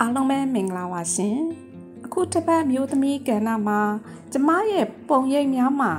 [0.00, 1.38] အားလုံးပဲမင်္ဂလာပါရှင်
[2.04, 3.80] အခုတစ်ပတ်မျိုးသမီးကဏ္ဍမှာ
[4.32, 5.92] ကျမရဲ့ပုံရိပ်များမှာ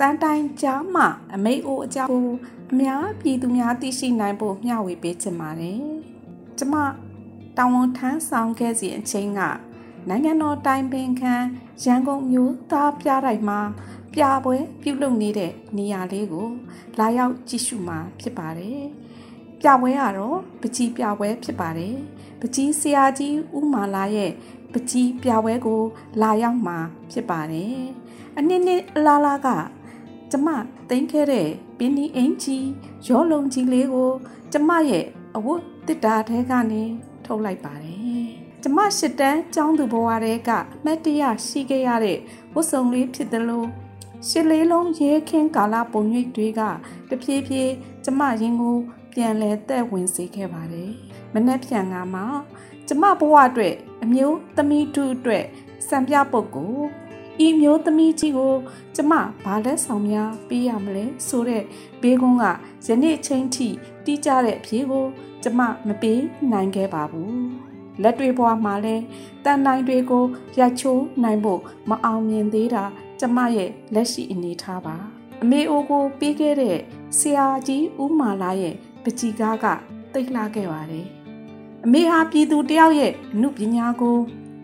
[0.00, 2.28] တန်တိုင်ကြားမှာအမိတ်အိုအကြောင်းကို
[2.72, 5.80] အများပြည်သူများသိရှိနိုင်ဖို့မျှဝေပေးချင်ပါတယ်
[6.58, 6.74] ကျမ
[7.56, 9.40] တောင်ဝန်ထမ်းဆောင်ခဲ့စီအချိန်က
[10.08, 11.34] နိုင်ငံတော်တိုင်ပင်ခံ
[11.84, 13.60] ရန်ကုန်မြို့သားပြတိုင်းမှာ
[14.14, 16.48] ပြပွဲပြုလုပ်နေတဲ့နေရာလေးကို
[16.98, 18.82] လာရောက်ကြည့်ရှုမှာဖြစ်ပါတယ်
[19.60, 21.96] ပြပွဲကတော့ ပကြီးပြပွဲဖြစ်ပါတယ်
[22.40, 24.32] ပကြီးဆရာကြီးဦးမာလာရဲ့
[24.72, 25.82] ပကြီးပြပွဲကို
[26.22, 26.78] လာရောက်မှာ
[27.10, 27.78] ဖြစ်ပါတယ်
[28.36, 29.48] အနည်းနည်းအလားလားက
[30.30, 30.48] ကျမ
[30.90, 32.68] တင်ခဲ့တဲ့ပင်းဒီအင်ကြီး
[33.06, 34.10] ရောလုံးကြီးလေးကို
[34.52, 35.04] ကျမရဲ့
[35.36, 36.82] အဝတ်တစ်တာထဲကနေ
[37.24, 38.28] ထုတ်လိုက်ပါတယ်
[38.62, 42.18] ကျမရှစ်တန်းကျောင်းသူဘဝတဲကအမတ်တရရှိခဲ့ရတဲ့
[42.54, 43.68] ဝတ်စုံလေးဖြစ်တယ်လို့
[44.28, 46.60] ရှစ်လေးလုံးရဲခင်းကာလပုံရိပ်တွေက
[47.08, 47.72] တဖြည်းဖြည်း
[48.10, 48.76] ကျမရင်ကို
[49.12, 50.90] ပြန်လဲတဲ့ဝင်စေခဲ့ပါတယ်။
[51.34, 52.22] မနှက်ပြန်ကမှ
[52.88, 55.44] ကျမဘဝအတွက်အမျိုးသမီးတို့အတွက်
[55.88, 56.76] စံပြပုတ်ကို
[57.46, 58.54] ဤမျိုးသမီးကြီးကို
[58.96, 59.12] ကျမ
[59.44, 61.64] ဘာလက်ဆောင်များပေးရမလဲဆိုတဲ့
[62.02, 62.44] ဘေးကုန်းက
[62.86, 63.68] ယနေ့ချင်းထိ
[64.04, 65.06] တီးကြတဲ့အဖြေကို
[65.42, 66.22] ကျမမပေး
[66.52, 67.32] နိုင်ခဲ့ပါဘူး။
[68.02, 68.96] လက်တွေဘွားမှာလဲ
[69.44, 70.24] တန်နိုင်တွေကို
[70.58, 72.84] ရိုက်ချိုးနိုင်ဖို့မအောင်မြင်သေးတာ
[73.20, 74.96] ကျမရဲ့လက်ရှိအနေထားပါ
[75.42, 76.78] အမေအိုကိုပြီးခဲ့တဲ့
[77.16, 79.66] ဆရာကြီးဦးမာလာရဲ့ပကြီးကားက
[80.12, 81.06] တိတ်လှခဲ့ပါတယ်
[81.84, 84.18] အမေဟာပြည်သူတယောက်ရဲ့အမှုပညာကို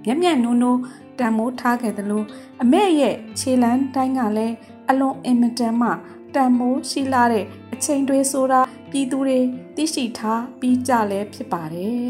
[0.05, 0.81] မျက်မျက်နှိုးနှိုး
[1.19, 2.27] တန်မိုးထားခဲ့တယ်လို့
[2.63, 4.55] အမေရဲ့ခြေလန်းတိုင်းကလည်း
[4.91, 5.91] အလွန်အင်မတန်မှ
[6.35, 9.39] တန်မိုးရှိလာတဲ့အချိန်တွေဆိုတာပြည်သူတွေ
[9.77, 12.03] သိရှိထားပြီးကြလဲဖြစ်ပါတယ်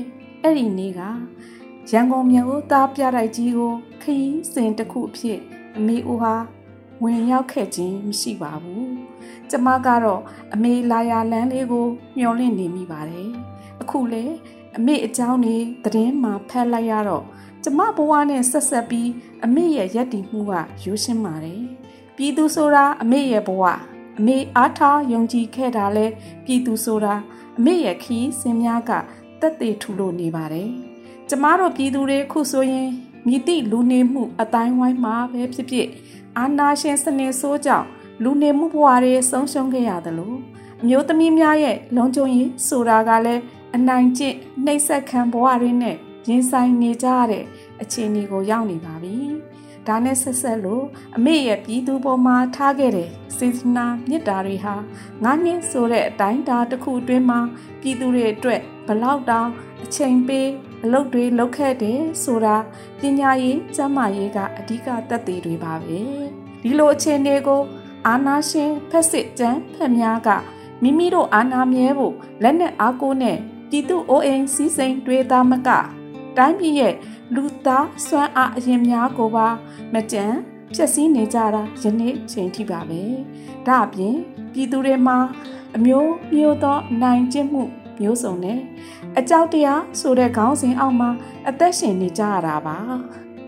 [0.43, 1.01] အဲ့ဒီနေ့က
[1.91, 5.39] ရန်ကုန်မြို့ဦးသားပြတိုက်ကြီးကိုခရီးစဉ်တစ်ခုအဖြစ်
[5.77, 6.35] အမေဦးဟာ
[7.03, 8.84] ဝင်ရောက်ခဲ့ခြင်းမရှိပါဘူး။
[9.51, 10.21] ကျမကတော့
[10.55, 11.87] အမေလာယာလန်းလေးကို
[12.19, 13.31] မျောလင့်နေမိပါတယ်
[13.83, 14.25] အခုလေ
[14.77, 17.25] အမေအကြောင်းနေသတင်းမှာဖတ်လိုက်ရတော့
[17.65, 19.11] ကျမဘဝနဲ့ဆက်ဆက်ပြီး
[19.45, 20.53] အမေရဲ့ရည်တည်မှုက
[20.85, 21.63] ရိုးရှင်းပါတယ်
[22.17, 23.65] ပြည်သူဆိုတာအမေရဲ့ဘဝ
[24.19, 26.07] အမေအားထားယုံကြည်ခဲ့တာလဲ
[26.45, 27.15] ပြည်သူဆိုတာ
[27.59, 28.91] အမေရဲ့ခီးစင်များက
[29.41, 30.71] တက်သေးထူလို့နေပါတယ်
[31.29, 32.89] ကျမတို့ပြည်သူတွေခုဆိုရင်
[33.29, 35.89] မြစ်တိလူနေမှုအတိုင်းဝိုင်းမှာပဲဖြစ်ဖြစ်
[36.39, 37.87] အာနာရှင်စနစ်ဆိုးကြောင့်
[38.23, 40.39] လူနေမှုဘဝတွေဆုံးရှုံးခဲ့ရတယ်လို့
[40.83, 43.43] အမျိုးသမီးများရဲ့လုံခြုံရေးဆိုတာကလည်း
[43.77, 45.97] အနိုင်ကျင့်နှိပ်စက်ခံဘဝတွေနဲ့
[46.29, 47.45] ရင်ဆိုင်နေကြရတဲ့
[47.83, 49.17] အခြေအနေကိုရောက်နေပါပြီ။
[49.89, 50.85] ဒါနဲ့ဆက်ဆက်လို့
[51.17, 54.75] အမေရဲ့ပြည်သူပေါ်မှာထားခဲ့တဲ့စေတနာမေတ္တာတွေဟာ
[55.23, 57.41] ငါးနှစ်ဆိုတဲ့အတိုင်းတာတစ်ခုအတွင်းမှာ
[57.81, 59.51] ပြည်သူတွေအတွက်ဘလောက်တောင်
[59.85, 60.49] အချိန်ပေး
[60.85, 62.57] အလုပ်တွေလုပ်ခဲ့တယ်ဆိုတာ
[62.99, 65.99] ပညာရေးကျန်းမာရေးကအဓိကသက်သေတွေပါပဲ
[66.63, 67.61] ဒီလိုအခြေအနေကို
[68.07, 70.29] အာနာရှင်ဖက်စစ်ကျန်းဖက်များက
[70.83, 73.39] မိမိတို့အာနာမြဲဖို့လက်နဲ့အားကိုးနဲ့
[73.71, 75.69] ပြည်သူအိုးအိမ်စီးစိမ်တွေးသားမက
[76.37, 76.95] တိုင်းပြည်ရဲ့
[77.35, 79.49] လူသားစွမ်းအားအရင်များကိုပါ
[79.95, 80.37] မကြမ်း
[80.75, 83.03] ဖြည့်ဆည်းနေကြတာယနေ့ချိန်ထိပါပဲ
[83.67, 84.17] ဒါအပြင်
[84.53, 85.19] ပြည်သူတွေမှာ
[85.77, 87.63] အမျိုးမျိုးသောနိုင်ကျင့်မှု
[88.01, 88.59] မျိုးစုံနဲ့
[89.19, 91.11] အကြောက်တရားဆိုတဲ့ခေါင်းစဉ်အောက်မှာ
[91.49, 92.79] အသက်ရှင်နေကြရတာပါ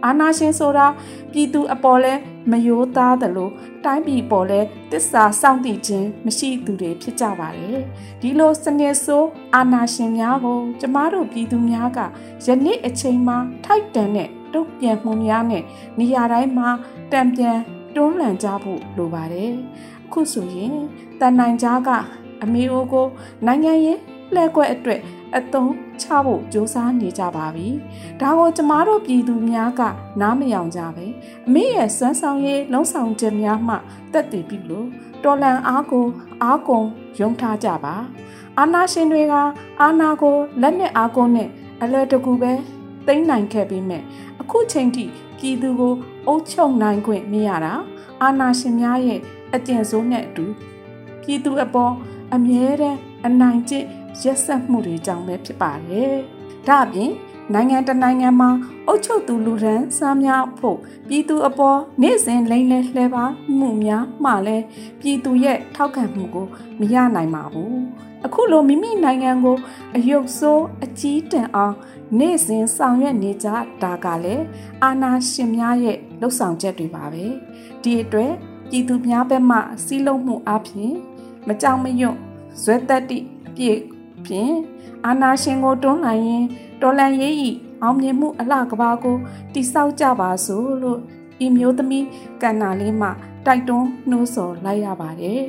[0.04, 0.86] အာနာရှင်ဆိုတာ
[1.32, 2.12] ပြည်သူအပေါ်လဲ
[2.50, 3.52] မယိုးသားတယ်လို့
[3.84, 4.60] တိုင်းပြည်ပေါ်လဲ
[4.92, 7.80] တစ္ဆာစောင့်တည်ခြင်းမရှိသူတွေဖြစ်ကြပါတယ်
[8.20, 11.98] ဒီလိုစနစ်ဆိုးအာနာရှင်များကိုကျမတို့ပြည်သူများက
[12.46, 15.62] ယနေ့အချိန်မှာထိုက်တန်တဲ့တုတ်ပြန်မှုများနဲ့
[15.98, 16.68] နေရာတိုင်းမှာ
[17.12, 17.58] တံပြန်
[17.94, 19.52] တွန်းလှန်ကြဖို့လိုပါတယ်
[20.06, 20.74] အခုဆိုရင်
[21.20, 21.90] တန်နိုင်ကြားက
[22.42, 23.06] အမေအိုကို
[23.46, 23.98] နိုင်ငံရေး
[24.34, 25.00] လှည့်ကွက်အတွက်
[25.38, 27.68] အသုံးချဖို့ကြိုးစားနေကြပါပြီ။
[28.20, 29.82] ဒါကိုကျမတို့ပြည်သူများက
[30.20, 31.06] နားမယောင်ကြပဲ။
[31.46, 33.74] အမေရဲ့စွမ်းဆောင်ရည်လုံဆောင်ချက်များမှ
[34.12, 34.88] တက်တည်ပြီလို့
[35.24, 36.06] တော်လန်အားကို
[36.42, 36.86] အားကုန်
[37.20, 37.94] ယုံထားကြပါ။
[38.58, 39.34] အာနာရှင်တွေက
[39.80, 41.48] အာနာကိုလက်နဲ့အားကိုနဲ့
[41.82, 42.52] အလွယ်တကူပဲ
[43.06, 43.98] သိမ့်နိုင်ခဲ့ပြီးမြဲ
[44.40, 45.04] အခုချိန်ထိ
[45.38, 45.94] ပြည်သူကို
[46.26, 47.74] အုပ်ချုပ်နိုင်ခွင့်မရတာ
[48.22, 49.20] အာနာရှင်များရဲ့
[49.54, 50.46] အကျင့်ဆိုးနဲ့အတူ
[51.22, 51.92] ပြည်သူအပေါ်
[52.34, 53.86] အမြဲတမ်း အနိုင်ကျင့်
[54.22, 56.14] ရက်ဆက်မှုတွေကြောင့်ပဲဖြစ်ပါတယ်။
[56.68, 57.12] ဒါ့အပြင်
[57.54, 58.50] နိုင်ငံတနိုင်ငံမှာ
[58.86, 60.78] အုပ်ချုပ်သူလူရန်စားများဖို့
[61.08, 63.24] ပြည်သူအပေါ်နေ့စဉ်လိမ့်လဲလှဲပါ
[63.58, 64.64] မှုများမှလည်း
[65.00, 66.46] ပြည်သူရဲ့ထောက်ခံမှုကို
[66.80, 67.76] မရနိုင်ပါဘူး။
[68.24, 69.56] အခုလိုမိမိနိုင်ငံကို
[69.96, 71.76] အယုတ်ဆိုးအကြီးတန်းအောင်
[72.18, 73.48] နေ့စဉ်ဆောင်ရွက်နေကြ
[73.82, 74.44] တာကလည်း
[74.82, 77.24] အာဏာရှင်များရဲ့လှုပ်ဆောင်ချက်တွေပါပဲ။
[77.82, 78.32] ဒီအတွက်
[78.70, 80.92] ပြည်သူများဘက်မှစီးလုံးမှုအပြင်
[81.46, 82.16] မကြောင်မရွံ့
[82.62, 83.80] ဇွဲတက်တိအပြည့်
[84.26, 84.54] ဖြင့်
[85.06, 86.44] အာနာရှင်ကိုတွန်းလှန်ရင်
[86.82, 87.50] တော်လန်ရေးဤ
[87.82, 89.16] အောင်မြင်မှုအလှကဘာကို
[89.54, 91.00] တိဆောက်ကြပါစို့လို့
[91.44, 92.06] ဤမျိုးသမီး
[92.42, 93.08] ကန္နာလေးမှ
[93.46, 95.42] တိုက်တွန်းနှိုးဆော်လိုက်ရပါတယ်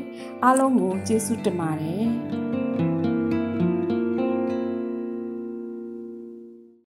[0.44, 2.57] အားလုံးကိုကျေးဇူးတင်ပါတယ်